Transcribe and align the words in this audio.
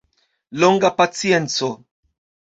Longa 0.61 0.89
pacienco. 1.01 1.69